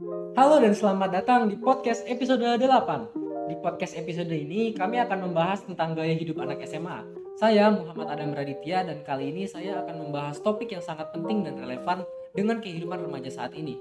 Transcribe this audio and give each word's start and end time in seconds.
Halo 0.00 0.64
dan 0.64 0.72
selamat 0.72 1.12
datang 1.12 1.52
di 1.52 1.60
podcast 1.60 2.08
episode 2.08 2.40
8. 2.40 3.52
Di 3.52 3.56
podcast 3.60 3.92
episode 4.00 4.32
ini 4.32 4.72
kami 4.72 4.96
akan 4.96 5.28
membahas 5.28 5.60
tentang 5.60 5.92
gaya 5.92 6.16
hidup 6.16 6.40
anak 6.40 6.64
SMA. 6.64 7.04
Saya 7.36 7.68
Muhammad 7.68 8.08
Adam 8.08 8.32
Raditya 8.32 8.88
dan 8.88 9.04
kali 9.04 9.28
ini 9.28 9.44
saya 9.44 9.84
akan 9.84 10.08
membahas 10.08 10.40
topik 10.40 10.72
yang 10.72 10.80
sangat 10.80 11.12
penting 11.12 11.44
dan 11.44 11.60
relevan 11.60 12.08
dengan 12.32 12.64
kehidupan 12.64 12.96
remaja 12.96 13.28
saat 13.28 13.52
ini. 13.52 13.76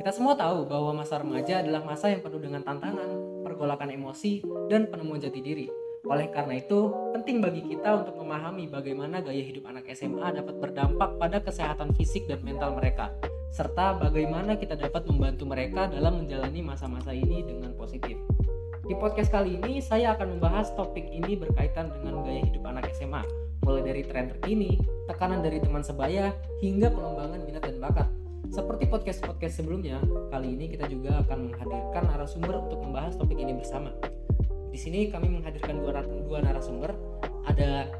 Kita 0.00 0.16
semua 0.16 0.32
tahu 0.32 0.64
bahwa 0.64 1.04
masa 1.04 1.20
remaja 1.20 1.60
adalah 1.60 1.84
masa 1.84 2.08
yang 2.08 2.24
penuh 2.24 2.40
dengan 2.40 2.64
tantangan, 2.64 3.44
pergolakan 3.44 3.92
emosi, 3.92 4.40
dan 4.72 4.88
penemuan 4.88 5.20
jati 5.20 5.44
diri. 5.44 5.68
Oleh 6.08 6.32
karena 6.32 6.56
itu, 6.56 6.88
penting 7.12 7.44
bagi 7.44 7.68
kita 7.68 8.00
untuk 8.00 8.16
memahami 8.16 8.64
bagaimana 8.64 9.20
gaya 9.20 9.44
hidup 9.44 9.68
anak 9.68 9.92
SMA 9.92 10.40
dapat 10.40 10.56
berdampak 10.56 11.20
pada 11.20 11.44
kesehatan 11.44 11.92
fisik 11.92 12.24
dan 12.24 12.40
mental 12.40 12.72
mereka, 12.80 13.12
serta 13.48 13.96
bagaimana 13.96 14.60
kita 14.60 14.76
dapat 14.76 15.08
membantu 15.08 15.48
mereka 15.48 15.88
dalam 15.88 16.24
menjalani 16.24 16.60
masa-masa 16.60 17.12
ini 17.16 17.44
dengan 17.44 17.72
positif. 17.74 18.16
Di 18.88 18.96
podcast 18.96 19.28
kali 19.28 19.60
ini, 19.60 19.84
saya 19.84 20.16
akan 20.16 20.40
membahas 20.40 20.72
topik 20.72 21.04
ini 21.12 21.36
berkaitan 21.36 21.92
dengan 21.92 22.24
gaya 22.24 22.40
hidup 22.40 22.64
anak 22.64 22.88
SMA, 22.96 23.20
mulai 23.60 23.84
dari 23.84 24.02
tren 24.04 24.32
terkini, 24.32 24.80
tekanan 25.04 25.44
dari 25.44 25.60
teman 25.60 25.84
sebaya, 25.84 26.32
hingga 26.64 26.88
pengembangan 26.88 27.40
minat 27.44 27.62
dan 27.68 27.76
bakat. 27.84 28.08
Seperti 28.48 28.88
podcast-podcast 28.88 29.60
sebelumnya, 29.60 30.00
kali 30.32 30.56
ini 30.56 30.72
kita 30.72 30.88
juga 30.88 31.20
akan 31.20 31.52
menghadirkan 31.52 32.02
narasumber 32.08 32.56
untuk 32.64 32.80
membahas 32.80 33.12
topik 33.20 33.36
ini 33.36 33.52
bersama. 33.52 33.92
Di 34.72 34.78
sini 34.80 35.12
kami 35.12 35.28
menghadirkan 35.28 35.84
dua, 35.84 36.00
dua 36.24 36.38
narasumber. 36.40 36.96
Ada 37.44 37.92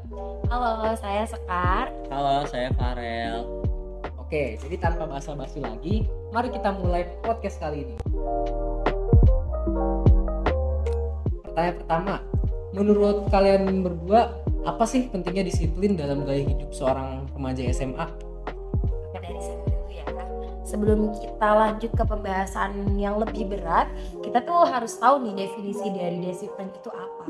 Halo, 0.49 0.97
saya 0.97 1.21
Sekar. 1.29 1.93
Halo, 2.09 2.49
saya 2.49 2.73
Farel. 2.73 3.58
Oke, 4.29 4.61
jadi 4.61 4.77
tanpa 4.77 5.09
basa-basi 5.09 5.57
lagi, 5.57 6.05
mari 6.29 6.53
kita 6.53 6.69
mulai 6.77 7.01
podcast 7.25 7.57
kali 7.57 7.81
ini. 7.81 7.97
Pertanyaan 11.49 11.75
pertama, 11.81 12.15
menurut 12.77 13.25
kalian 13.33 13.81
berdua, 13.81 14.37
apa 14.69 14.85
sih 14.85 15.09
pentingnya 15.09 15.49
disiplin 15.49 15.97
dalam 15.97 16.29
gaya 16.29 16.45
hidup 16.45 16.69
seorang 16.77 17.25
remaja 17.33 17.73
SMA? 17.73 18.05
Sebelum 20.69 21.09
kita 21.17 21.49
lanjut 21.49 21.89
ke 21.97 22.03
pembahasan 22.05 22.93
yang 22.93 23.17
lebih 23.17 23.49
berat, 23.49 23.89
kita 24.21 24.45
tuh 24.45 24.69
harus 24.69 24.93
tahu 25.01 25.25
nih 25.25 25.49
definisi 25.49 25.89
dari 25.89 26.21
disiplin 26.21 26.69
itu 26.69 26.93
apa. 26.93 27.25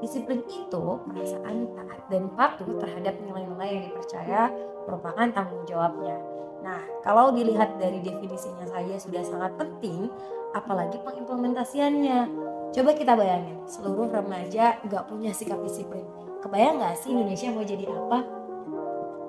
Disiplin 0.00 0.40
itu 0.48 0.84
perasaan 1.04 1.68
taat 1.76 2.00
dan 2.08 2.32
patuh 2.32 2.80
terhadap 2.80 3.20
nilai-nilai 3.20 3.68
yang 3.76 3.84
dipercaya 3.92 4.48
merupakan 4.88 5.28
tanggung 5.36 5.68
jawabnya. 5.68 6.16
Nah, 6.64 6.80
kalau 7.04 7.28
dilihat 7.28 7.76
dari 7.76 8.00
definisinya 8.00 8.64
saja 8.64 8.96
sudah 8.96 9.20
sangat 9.20 9.52
penting, 9.60 10.08
apalagi 10.56 10.96
pengimplementasiannya. 11.04 12.48
Coba 12.72 12.90
kita 12.96 13.12
bayangin, 13.20 13.68
seluruh 13.68 14.08
remaja 14.08 14.80
nggak 14.88 15.04
punya 15.12 15.36
sikap 15.36 15.60
disiplin. 15.60 16.08
Kebayang 16.40 16.80
nggak 16.80 16.96
sih 17.04 17.12
Indonesia 17.12 17.52
mau 17.52 17.68
jadi 17.68 17.84
apa? 17.84 18.37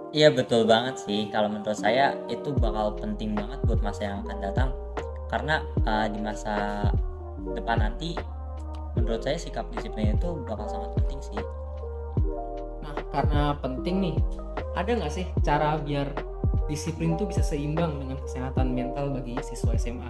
Iya 0.09 0.33
betul 0.33 0.65
banget 0.65 1.05
sih. 1.05 1.29
Kalau 1.29 1.53
menurut 1.53 1.77
saya 1.77 2.17
itu 2.25 2.49
bakal 2.57 2.97
penting 2.97 3.37
banget 3.37 3.61
buat 3.69 3.81
masa 3.85 4.09
yang 4.09 4.25
akan 4.25 4.37
datang. 4.41 4.69
Karena 5.29 5.61
uh, 5.85 6.09
di 6.09 6.17
masa 6.17 6.89
depan 7.53 7.77
nanti, 7.77 8.17
menurut 8.97 9.21
saya 9.21 9.37
sikap 9.37 9.69
disiplin 9.69 10.17
itu 10.17 10.29
bakal 10.49 10.65
sangat 10.65 10.89
penting 10.97 11.19
sih. 11.21 11.41
Nah, 12.81 12.93
karena 13.13 13.53
penting 13.61 13.95
nih, 14.01 14.15
ada 14.73 14.89
nggak 14.97 15.13
sih 15.13 15.29
cara 15.45 15.77
biar 15.77 16.09
disiplin 16.65 17.13
tuh 17.13 17.29
bisa 17.29 17.45
seimbang 17.45 18.01
dengan 18.01 18.17
kesehatan 18.17 18.73
mental 18.73 19.13
bagi 19.13 19.37
siswa 19.45 19.77
SMA? 19.77 20.09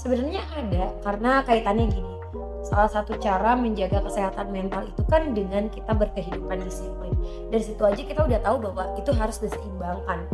Sebenarnya 0.00 0.40
ada, 0.56 0.96
karena 1.04 1.44
kaitannya 1.44 1.92
gini. 1.92 2.14
Salah 2.74 2.90
satu 2.90 3.14
cara 3.22 3.54
menjaga 3.54 4.02
kesehatan 4.02 4.50
mental 4.50 4.90
itu 4.90 5.06
kan 5.06 5.30
dengan 5.30 5.70
kita 5.70 5.94
berkehidupan 5.94 6.58
disiplin. 6.58 7.14
Dari 7.46 7.62
situ 7.62 7.78
aja 7.86 8.02
kita 8.02 8.26
udah 8.26 8.42
tahu 8.42 8.66
bahwa 8.66 8.98
itu 8.98 9.14
harus 9.14 9.38
diseimbangkan. 9.38 10.26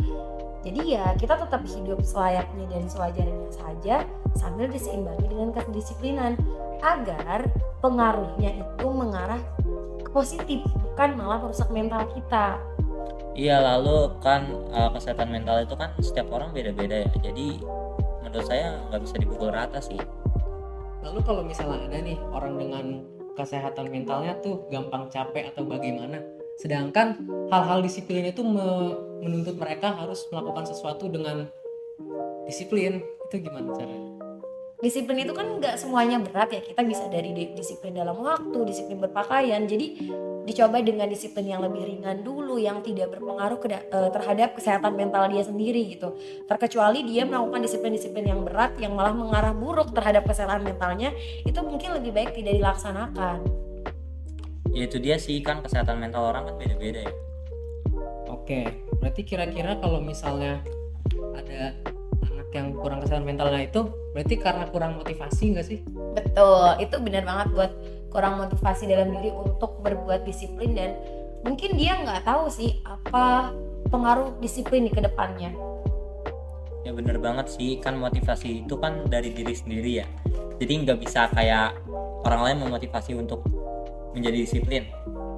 Jadi 0.65 0.97
ya 0.97 1.13
kita 1.21 1.37
tetap 1.37 1.61
hidup 1.69 2.01
selayaknya 2.01 2.65
dan 2.65 2.89
sewajarnya 2.89 3.49
saja 3.53 3.95
sambil 4.33 4.65
diseimbangi 4.73 5.29
dengan 5.29 5.53
kedisiplinan 5.53 6.33
agar 6.81 7.45
pengaruhnya 7.77 8.57
itu 8.57 8.87
mengarah 8.89 9.37
ke 10.01 10.09
positif 10.09 10.65
bukan 10.81 11.21
malah 11.21 11.45
merusak 11.45 11.69
mental 11.69 12.09
kita. 12.09 12.57
Iya 13.37 13.61
lalu 13.61 14.17
kan 14.17 14.49
uh, 14.73 14.89
kesehatan 14.89 15.29
mental 15.29 15.61
itu 15.61 15.77
kan 15.77 15.93
setiap 16.01 16.33
orang 16.33 16.49
beda-beda 16.57 17.05
ya. 17.05 17.11
Jadi 17.21 17.61
menurut 18.25 18.49
saya 18.49 18.81
nggak 18.89 19.01
bisa 19.05 19.15
dipukul 19.21 19.53
rata 19.53 19.77
sih. 19.77 20.01
Lalu 21.01 21.19
kalau 21.25 21.41
misalnya 21.41 21.81
ada 21.89 21.97
nih 21.97 22.17
orang 22.29 22.53
dengan 22.61 22.85
kesehatan 23.33 23.89
mentalnya 23.89 24.37
tuh 24.43 24.69
gampang 24.69 25.09
capek 25.09 25.49
atau 25.55 25.65
bagaimana, 25.65 26.21
sedangkan 26.61 27.17
hal-hal 27.49 27.81
disiplin 27.81 28.27
itu 28.27 28.43
me 28.45 28.93
menuntut 29.21 29.57
mereka 29.57 29.93
harus 29.93 30.25
melakukan 30.33 30.65
sesuatu 30.65 31.09
dengan 31.09 31.45
disiplin, 32.45 33.01
itu 33.29 33.35
gimana 33.37 33.69
caranya? 33.77 34.10
Disiplin 34.81 35.21
itu 35.21 35.33
kan 35.37 35.61
nggak 35.61 35.77
semuanya 35.77 36.17
berat 36.17 36.49
ya. 36.49 36.61
Kita 36.65 36.81
bisa 36.81 37.05
dari 37.05 37.53
disiplin 37.53 37.93
dalam 37.93 38.17
waktu, 38.17 38.65
disiplin 38.65 38.97
berpakaian. 38.97 39.61
Jadi 39.69 40.09
dicoba 40.41 40.81
dengan 40.81 41.05
disiplin 41.05 41.45
yang 41.53 41.61
lebih 41.61 41.85
ringan 41.85 42.25
dulu 42.25 42.57
yang 42.57 42.81
tidak 42.81 43.13
berpengaruh 43.13 43.61
ke, 43.61 43.69
uh, 43.93 44.09
terhadap 44.09 44.57
kesehatan 44.57 44.97
mental 44.97 45.29
dia 45.29 45.45
sendiri 45.45 45.85
gitu. 45.85 46.17
Terkecuali 46.49 47.05
dia 47.05 47.29
melakukan 47.29 47.61
disiplin-disiplin 47.61 48.25
yang 48.25 48.41
berat 48.41 48.73
yang 48.81 48.97
malah 48.97 49.13
mengarah 49.13 49.53
buruk 49.53 49.93
terhadap 49.93 50.25
kesehatan 50.25 50.65
mentalnya 50.65 51.13
itu 51.45 51.59
mungkin 51.61 52.01
lebih 52.01 52.11
baik 52.17 52.33
tidak 52.33 52.57
dilaksanakan. 52.57 53.45
Ya 54.73 54.89
itu 54.89 54.97
dia 54.97 55.21
sih. 55.21 55.37
Kan 55.45 55.61
kesehatan 55.61 56.01
mental 56.01 56.25
orang 56.25 56.49
kan 56.49 56.55
beda-beda 56.57 57.05
ya. 57.05 57.13
Oke. 58.33 58.65
Berarti 58.97 59.21
kira-kira 59.21 59.77
kalau 59.77 60.01
misalnya 60.01 60.63
ada 61.37 61.75
yang 62.51 62.75
kurang 62.75 62.99
kesehatan 63.03 63.23
mentalnya 63.27 63.63
itu 63.63 63.87
berarti 64.11 64.35
karena 64.39 64.65
kurang 64.67 64.99
motivasi 64.99 65.43
nggak 65.55 65.65
sih? 65.67 65.79
Betul 66.15 66.77
itu 66.83 66.95
benar 66.99 67.23
banget 67.23 67.47
buat 67.55 67.71
kurang 68.11 68.43
motivasi 68.43 68.91
dalam 68.91 69.15
diri 69.15 69.31
untuk 69.31 69.79
berbuat 69.79 70.27
disiplin 70.27 70.75
dan 70.75 70.99
mungkin 71.47 71.79
dia 71.79 71.99
nggak 72.03 72.27
tahu 72.27 72.51
sih 72.51 72.83
apa 72.83 73.55
pengaruh 73.87 74.35
disiplin 74.43 74.85
di 74.85 74.91
ke 74.91 75.01
depannya 75.01 75.55
ya 76.81 76.91
bener 76.97 77.21
banget 77.21 77.47
sih. 77.49 77.77
Kan 77.77 78.01
motivasi 78.01 78.65
itu 78.65 78.75
kan 78.81 79.05
dari 79.05 79.31
diri 79.31 79.53
sendiri 79.53 80.01
ya. 80.01 80.07
Jadi 80.57 80.85
nggak 80.85 80.97
bisa 80.97 81.29
kayak 81.33 81.77
orang 82.25 82.41
lain 82.51 82.57
memotivasi 82.65 83.13
untuk 83.13 83.45
menjadi 84.17 84.37
disiplin. 84.43 84.83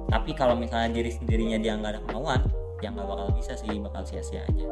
Tapi 0.08 0.32
kalau 0.32 0.56
misalnya 0.56 0.92
diri 0.92 1.12
sendirinya 1.12 1.60
dia 1.60 1.76
nggak 1.76 1.92
ada 1.96 2.00
kemauan 2.08 2.42
ya 2.84 2.92
nggak 2.92 3.08
bakal 3.08 3.28
bisa 3.32 3.56
sih 3.56 3.80
bakal 3.80 4.04
sia-sia 4.04 4.44
aja 4.44 4.66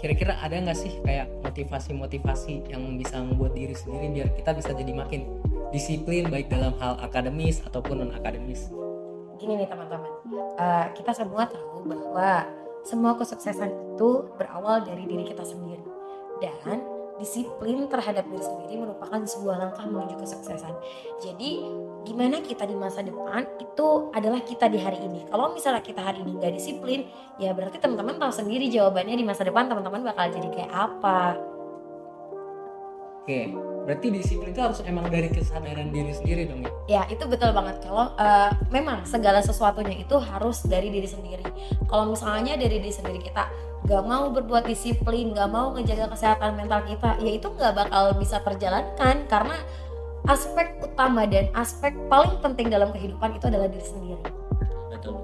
kira-kira 0.00 0.36
ada 0.40 0.56
nggak 0.56 0.76
sih 0.76 0.96
kayak 1.04 1.28
motivasi-motivasi 1.44 2.72
yang 2.72 2.96
bisa 2.96 3.20
membuat 3.20 3.52
diri 3.52 3.76
sendiri 3.76 4.06
biar 4.16 4.28
kita 4.34 4.50
bisa 4.56 4.72
jadi 4.72 4.92
makin 4.96 5.28
disiplin 5.70 6.26
baik 6.32 6.48
dalam 6.48 6.72
hal 6.80 6.98
akademis 7.04 7.60
ataupun 7.68 8.02
non 8.02 8.12
akademis 8.16 8.72
gini 9.40 9.56
nih 9.56 9.68
teman-teman. 9.72 10.12
Uh, 10.60 10.86
kita 10.92 11.16
semua 11.16 11.48
tahu 11.48 11.88
bahwa 11.88 12.44
semua 12.84 13.16
kesuksesan 13.16 13.96
itu 13.96 14.28
berawal 14.36 14.84
dari 14.84 15.08
diri 15.08 15.24
kita 15.24 15.40
sendiri. 15.48 15.80
Dan 16.44 16.84
disiplin 17.20 17.84
terhadap 17.86 18.24
diri 18.24 18.40
sendiri 18.40 18.80
merupakan 18.80 19.20
sebuah 19.20 19.56
langkah 19.60 19.84
menuju 19.84 20.16
kesuksesan. 20.16 20.72
Jadi 21.20 21.60
gimana 22.08 22.40
kita 22.40 22.64
di 22.64 22.72
masa 22.72 23.04
depan 23.04 23.44
itu 23.60 24.08
adalah 24.16 24.40
kita 24.40 24.72
di 24.72 24.80
hari 24.80 25.04
ini. 25.04 25.28
Kalau 25.28 25.52
misalnya 25.52 25.84
kita 25.84 26.00
hari 26.00 26.24
ini 26.24 26.40
nggak 26.40 26.56
disiplin 26.56 27.04
ya 27.36 27.52
berarti 27.52 27.76
teman-teman 27.76 28.16
tahu 28.16 28.32
sendiri 28.32 28.72
jawabannya 28.72 29.20
di 29.20 29.24
masa 29.28 29.44
depan 29.44 29.68
teman-teman 29.68 30.00
bakal 30.00 30.32
jadi 30.32 30.48
kayak 30.48 30.72
apa. 30.72 31.36
Oke 33.20 33.70
berarti 33.80 34.12
disiplin 34.12 34.52
itu 34.52 34.60
harus 34.60 34.78
emang 34.84 35.08
dari 35.08 35.28
kesadaran 35.32 35.88
diri 35.88 36.12
sendiri 36.12 36.46
dong 36.46 36.62
ya? 36.62 36.70
Ya 36.86 37.02
itu 37.08 37.24
betul 37.24 37.50
banget. 37.50 37.80
Kalau 37.82 38.12
uh, 38.14 38.50
memang 38.68 39.02
segala 39.08 39.40
sesuatunya 39.40 39.98
itu 39.98 40.16
harus 40.20 40.62
dari 40.68 40.92
diri 40.92 41.08
sendiri. 41.08 41.42
Kalau 41.88 42.12
misalnya 42.12 42.54
dari 42.60 42.78
diri 42.78 42.92
sendiri 42.92 43.18
kita 43.18 43.48
gak 43.88 44.04
mau 44.04 44.28
berbuat 44.28 44.68
disiplin 44.68 45.32
gak 45.32 45.48
mau 45.48 45.72
ngejaga 45.72 46.12
kesehatan 46.12 46.56
mental 46.56 46.84
kita 46.84 47.16
ya 47.22 47.30
itu 47.36 47.48
gak 47.56 47.72
bakal 47.76 48.12
bisa 48.16 48.40
terjalankan 48.44 49.24
karena 49.28 49.56
aspek 50.28 50.76
utama 50.84 51.24
dan 51.24 51.48
aspek 51.56 51.96
paling 52.12 52.36
penting 52.44 52.68
dalam 52.68 52.92
kehidupan 52.92 53.36
itu 53.40 53.48
adalah 53.48 53.68
diri 53.72 53.86
sendiri 53.86 54.24
betul 54.92 55.16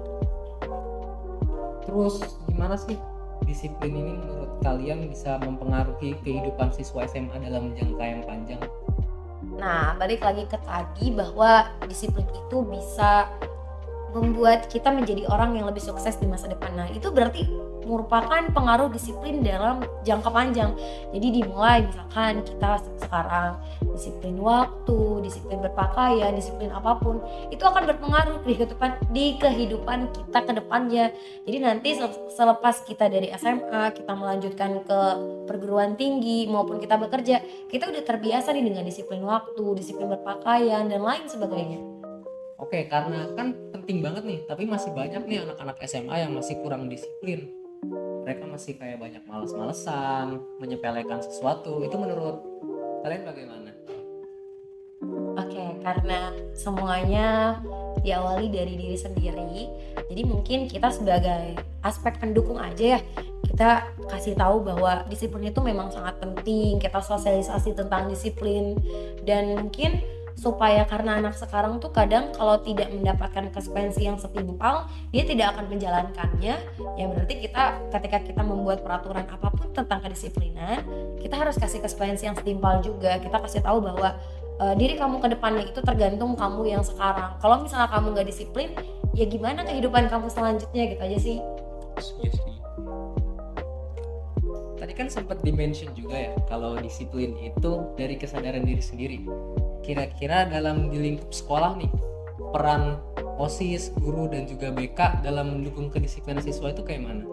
terus 1.85 2.15
gimana 2.49 2.73
sih 2.73 2.97
disiplin 3.45 3.93
ini 3.93 4.13
menurut 4.17 4.51
kalian 4.65 5.07
bisa 5.07 5.37
mempengaruhi 5.39 6.17
kehidupan 6.25 6.73
siswa 6.73 7.05
SMA 7.05 7.37
dalam 7.39 7.71
jangka 7.77 8.03
yang 8.03 8.21
panjang? 8.27 8.61
Nah, 9.57 9.95
balik 9.97 10.21
lagi 10.21 10.43
ke 10.45 10.57
tadi 10.61 11.15
bahwa 11.15 11.71
disiplin 11.87 12.27
itu 12.33 12.57
bisa 12.67 13.31
membuat 14.11 14.67
kita 14.67 14.89
menjadi 14.89 15.29
orang 15.29 15.55
yang 15.57 15.65
lebih 15.65 15.81
sukses 15.81 16.17
di 16.17 16.25
masa 16.25 16.51
depan. 16.51 16.73
Nah, 16.73 16.87
itu 16.89 17.09
berarti 17.09 17.45
merupakan 17.85 18.43
pengaruh 18.51 18.89
disiplin 18.89 19.45
dalam 19.45 19.83
jangka 20.03 20.29
panjang. 20.31 20.71
Jadi 21.13 21.27
dimulai 21.41 21.85
misalkan 21.85 22.41
kita 22.43 22.81
sekarang 23.03 23.59
disiplin 23.95 24.35
waktu, 24.41 25.23
disiplin 25.23 25.59
berpakaian, 25.63 26.31
disiplin 26.35 26.69
apa 26.73 26.97
pun, 26.97 27.21
itu 27.49 27.63
akan 27.63 27.87
berpengaruh 27.89 28.43
di 28.43 28.53
kehidupan 28.55 28.91
di 29.11 29.25
kehidupan 29.39 29.99
kita 30.13 30.39
ke 30.43 30.51
depannya. 30.57 31.05
Jadi 31.45 31.57
nanti 31.57 31.89
selepas 32.33 32.83
kita 32.83 33.07
dari 33.07 33.31
SMA, 33.35 33.93
kita 33.95 34.13
melanjutkan 34.13 34.81
ke 34.83 34.99
perguruan 35.49 35.95
tinggi 35.95 36.45
maupun 36.49 36.77
kita 36.77 36.99
bekerja, 36.99 37.41
kita 37.71 37.89
udah 37.89 38.03
terbiasa 38.03 38.53
nih 38.53 38.65
dengan 38.67 38.83
disiplin 38.85 39.23
waktu, 39.23 39.65
disiplin 39.77 40.11
berpakaian 40.11 40.85
dan 40.87 41.01
lain 41.01 41.25
sebagainya. 41.25 41.79
Oke, 42.57 42.89
karena 42.89 43.29
kan 43.37 43.53
penting 43.69 44.01
banget 44.01 44.25
nih, 44.25 44.39
tapi 44.49 44.65
masih 44.65 44.89
banyak 44.89 45.29
nih 45.29 45.45
anak-anak 45.45 45.77
SMA 45.85 46.25
yang 46.25 46.33
masih 46.33 46.57
kurang 46.65 46.89
disiplin 46.89 47.53
mereka 48.27 48.43
masih 48.49 48.75
kayak 48.75 48.99
banyak 48.99 49.23
males-malesan 49.23 50.41
menyepelekan 50.59 51.23
sesuatu 51.23 51.85
itu 51.85 51.95
menurut 51.95 52.43
kalian 53.05 53.23
bagaimana? 53.23 53.71
Oke, 55.37 55.63
karena 55.85 56.33
semuanya 56.57 57.61
diawali 58.01 58.49
dari 58.49 58.73
diri 58.73 58.97
sendiri, 58.97 59.69
jadi 60.09 60.21
mungkin 60.25 60.65
kita 60.65 60.89
sebagai 60.89 61.61
aspek 61.85 62.17
pendukung 62.17 62.57
aja 62.57 62.97
ya, 62.97 62.99
kita 63.45 63.85
kasih 64.09 64.33
tahu 64.33 64.65
bahwa 64.65 65.05
disiplin 65.07 65.53
itu 65.53 65.61
memang 65.61 65.93
sangat 65.93 66.17
penting, 66.17 66.81
kita 66.81 66.97
sosialisasi 66.97 67.77
tentang 67.77 68.09
disiplin, 68.09 68.73
dan 69.23 69.53
mungkin 69.55 70.01
supaya 70.37 70.85
karena 70.85 71.17
anak 71.17 71.33
sekarang 71.33 71.81
tuh 71.81 71.89
kadang 71.89 72.29
kalau 72.37 72.61
tidak 72.61 72.93
mendapatkan 72.93 73.49
konsekuensi 73.49 74.05
yang 74.05 74.21
setimpal 74.21 74.85
dia 75.09 75.25
tidak 75.25 75.57
akan 75.57 75.65
menjalankannya. 75.73 76.55
Ya 76.93 77.05
berarti 77.09 77.33
kita 77.41 77.89
ketika 77.97 78.17
kita 78.21 78.41
membuat 78.45 78.85
peraturan 78.85 79.25
apa 79.25 79.49
pun 79.49 79.73
tentang 79.73 80.05
kedisiplinan 80.05 80.85
kita 81.17 81.35
harus 81.41 81.57
kasih 81.57 81.81
konsekuensi 81.81 82.29
yang 82.29 82.37
setimpal 82.37 82.85
juga. 82.85 83.17
Kita 83.17 83.41
kasih 83.41 83.65
tahu 83.65 83.81
bahwa 83.81 84.13
uh, 84.61 84.77
diri 84.77 84.93
kamu 84.93 85.17
ke 85.25 85.27
depannya 85.33 85.65
itu 85.65 85.81
tergantung 85.81 86.37
kamu 86.37 86.69
yang 86.69 86.85
sekarang. 86.85 87.33
Kalau 87.41 87.65
misalnya 87.65 87.89
kamu 87.89 88.13
nggak 88.13 88.27
disiplin 88.29 88.69
ya 89.17 89.25
gimana 89.25 89.65
kehidupan 89.65 90.05
kamu 90.05 90.29
selanjutnya 90.29 90.83
gitu 90.93 91.01
aja 91.01 91.17
sih. 91.17 91.37
Yes, 92.21 92.37
tadi 94.77 94.93
kan 94.93 95.09
sempat 95.09 95.41
dimention 95.41 95.89
juga 95.97 96.29
ya 96.29 96.31
kalau 96.45 96.77
disiplin 96.77 97.33
itu 97.41 97.71
dari 97.97 98.15
kesadaran 98.15 98.61
diri 98.63 98.79
sendiri 98.79 99.19
kira-kira 99.87 100.43
dalam 100.51 100.91
di 100.91 100.99
lingkup 100.99 101.31
sekolah 101.31 101.79
nih 101.79 101.87
peran 102.51 102.99
OSIS, 103.39 103.95
guru 103.95 104.27
dan 104.27 104.43
juga 104.43 104.73
BK 104.73 105.23
dalam 105.23 105.61
mendukung 105.61 105.87
kedisiplinan 105.87 106.43
siswa 106.43 106.75
itu 106.75 106.83
kayak 106.83 107.07
mana? 107.07 107.23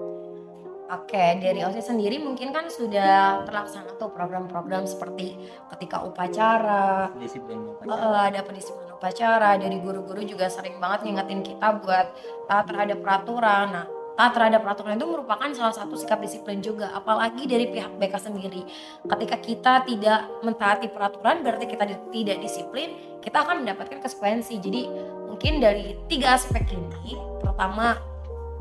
Oke, 0.92 1.40
dari 1.40 1.64
OSIS 1.64 1.90
sendiri 1.90 2.20
mungkin 2.20 2.52
kan 2.52 2.68
sudah 2.68 3.42
terlaksana 3.48 3.96
tuh 3.96 4.12
program-program 4.12 4.84
seperti 4.84 5.34
ketika 5.74 6.04
upacara, 6.04 7.08
disiplin 7.18 7.66
upacara. 7.66 8.04
Uh, 8.04 8.20
ada 8.30 8.40
pendisiplinan 8.44 8.92
upacara, 8.92 9.56
dari 9.56 9.80
guru-guru 9.80 10.22
juga 10.28 10.46
sering 10.52 10.76
banget 10.78 11.08
ngingetin 11.08 11.40
kita 11.40 11.80
buat 11.80 12.06
taat 12.46 12.68
terhadap 12.68 13.00
peraturan. 13.00 13.66
Nah, 13.72 13.86
taat 14.14 14.32
terhadap 14.34 14.62
peraturan 14.62 14.94
itu 14.94 15.06
merupakan 15.10 15.50
salah 15.50 15.74
satu 15.74 15.98
sikap 15.98 16.22
disiplin 16.22 16.62
juga 16.62 16.94
apalagi 16.94 17.50
dari 17.50 17.66
pihak 17.66 17.98
BK 17.98 18.14
sendiri. 18.30 18.62
Ketika 19.02 19.36
kita 19.42 19.72
tidak 19.82 20.20
mentaati 20.46 20.86
peraturan 20.90 21.42
berarti 21.42 21.66
kita 21.66 21.84
tidak 22.14 22.38
disiplin 22.38 22.94
kita 23.18 23.42
akan 23.42 23.66
mendapatkan 23.66 23.98
konsekuensi. 23.98 24.54
Jadi 24.62 24.86
mungkin 25.26 25.58
dari 25.58 25.98
tiga 26.06 26.38
aspek 26.38 26.62
ini 26.70 27.18
pertama 27.42 27.98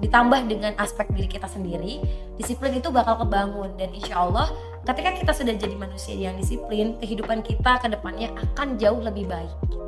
ditambah 0.02 0.50
dengan 0.50 0.74
aspek 0.82 1.08
diri 1.14 1.30
kita 1.30 1.46
sendiri 1.46 2.02
disiplin 2.36 2.74
itu 2.74 2.90
bakal 2.90 3.22
kebangun. 3.22 3.78
Dan 3.78 3.94
insya 3.94 4.26
Allah 4.26 4.50
ketika 4.90 5.14
kita 5.14 5.32
sudah 5.38 5.54
jadi 5.54 5.76
manusia 5.78 6.18
yang 6.18 6.34
disiplin 6.34 6.98
kehidupan 6.98 7.46
kita 7.46 7.78
ke 7.78 7.88
depannya 7.94 8.34
akan 8.34 8.76
jauh 8.82 9.00
lebih 9.00 9.30
baik 9.30 9.54
gitu. 9.70 9.86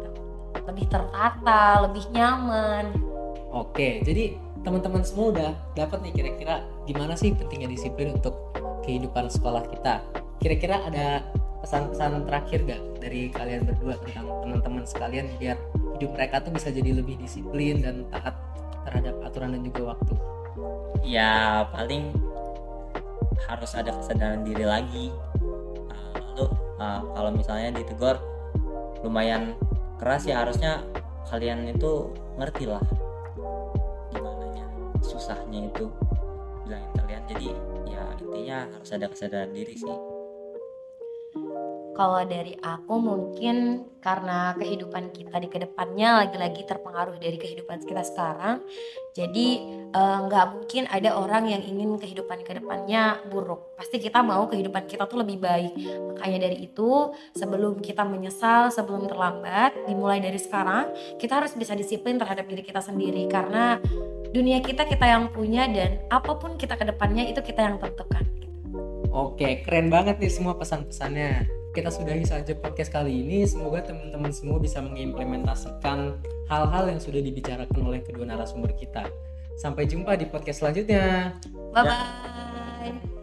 lebih 0.66 0.86
tertata 0.94 1.90
lebih 1.90 2.06
nyaman. 2.14 2.94
Oke 3.50 4.06
jadi 4.06 4.45
teman-teman 4.66 5.06
semua 5.06 5.30
udah 5.30 5.52
dapat 5.78 6.02
nih 6.02 6.14
kira-kira 6.18 6.66
gimana 6.90 7.14
sih 7.14 7.38
pentingnya 7.38 7.70
disiplin 7.70 8.18
untuk 8.18 8.34
kehidupan 8.82 9.30
sekolah 9.30 9.62
kita. 9.70 10.02
Kira-kira 10.42 10.82
ada 10.82 11.22
pesan-pesan 11.62 12.26
terakhir 12.26 12.60
gak 12.66 12.82
dari 12.98 13.30
kalian 13.30 13.70
berdua 13.70 13.94
tentang 14.02 14.26
teman-teman 14.42 14.84
sekalian 14.86 15.30
biar 15.38 15.58
hidup 15.98 16.18
mereka 16.18 16.42
tuh 16.42 16.52
bisa 16.54 16.74
jadi 16.74 16.98
lebih 16.98 17.22
disiplin 17.22 17.82
dan 17.86 18.10
taat 18.10 18.34
terhadap 18.90 19.16
aturan 19.22 19.54
dan 19.54 19.62
juga 19.62 19.94
waktu? 19.94 20.14
Ya 21.06 21.66
paling 21.70 22.10
harus 23.46 23.72
ada 23.78 23.94
kesadaran 23.94 24.42
diri 24.42 24.66
lagi. 24.66 25.14
Nah, 25.90 26.02
lalu 26.34 26.46
uh, 26.82 27.02
kalau 27.14 27.30
misalnya 27.38 27.70
ditegur 27.70 28.18
lumayan 29.06 29.54
keras 30.02 30.26
ya 30.26 30.42
harusnya 30.42 30.82
kalian 31.30 31.70
itu 31.70 32.10
ngerti 32.38 32.66
lah 32.66 32.82
susahnya 35.16 35.72
itu 35.72 35.88
bilangin 36.68 36.92
kalian. 37.00 37.24
Jadi 37.32 37.48
ya 37.88 38.04
intinya 38.20 38.58
harus 38.76 38.90
ada 38.92 39.08
kesadaran 39.08 39.52
diri 39.56 39.76
sih. 39.80 39.98
Kalau 41.96 42.20
dari 42.28 42.52
aku 42.60 43.00
mungkin 43.00 43.88
karena 44.04 44.52
kehidupan 44.60 45.16
kita 45.16 45.40
di 45.40 45.48
ke 45.48 45.64
depannya 45.64 46.28
lagi-lagi 46.28 46.68
terpengaruh 46.68 47.16
dari 47.16 47.40
kehidupan 47.40 47.88
kita 47.88 48.04
sekarang 48.04 48.60
jadi 49.16 49.48
eh, 49.96 50.18
nggak 50.28 50.46
uh, 50.46 50.52
mungkin 50.60 50.84
ada 50.92 51.16
orang 51.16 51.48
yang 51.48 51.64
ingin 51.64 51.96
kehidupan 51.96 52.44
ke 52.44 52.60
depannya 52.60 53.16
buruk. 53.32 53.80
Pasti 53.80 53.96
kita 53.96 54.20
mau 54.20 54.44
kehidupan 54.52 54.92
kita 54.92 55.08
tuh 55.08 55.24
lebih 55.24 55.40
baik. 55.40 55.72
Makanya 56.12 56.52
dari 56.52 56.68
itu 56.68 57.16
sebelum 57.32 57.80
kita 57.80 58.04
menyesal 58.04 58.76
sebelum 58.76 59.08
terlambat 59.08 59.72
dimulai 59.88 60.20
dari 60.20 60.36
sekarang 60.36 60.92
kita 61.16 61.40
harus 61.40 61.56
bisa 61.56 61.72
disiplin 61.80 62.20
terhadap 62.20 62.44
diri 62.44 62.60
kita 62.60 62.84
sendiri. 62.84 63.24
Karena 63.32 63.80
dunia 64.36 64.60
kita 64.60 64.84
kita 64.84 65.08
yang 65.08 65.32
punya 65.32 65.64
dan 65.72 66.04
apa 66.12 66.36
pun 66.36 66.60
kita 66.60 66.76
ke 66.76 66.84
depannya 66.84 67.32
itu 67.32 67.40
kita 67.40 67.64
yang 67.64 67.80
tentukan 67.80 68.28
Oke, 69.16 69.64
keren 69.64 69.88
banget 69.88 70.20
nih 70.20 70.28
semua 70.28 70.60
pesan-pesannya 70.60 71.48
kita 71.72 71.88
sudahi 71.88 72.28
saja 72.28 72.52
podcast 72.56 72.92
kali 72.92 73.24
ini. 73.24 73.48
Semoga 73.48 73.84
teman-teman 73.84 74.32
semua 74.32 74.60
bisa 74.60 74.84
mengimplementasikan 74.84 76.20
hal-hal 76.52 76.84
yang 76.92 77.00
sudah 77.00 77.24
dibicarakan 77.24 77.80
oleh 77.80 78.04
kedua 78.04 78.28
narasumber 78.28 78.76
kita. 78.76 79.08
Sampai 79.56 79.88
jumpa 79.88 80.20
di 80.20 80.28
podcast 80.28 80.64
selanjutnya. 80.64 81.36
Bye 81.72 81.84
bye. 81.88 83.15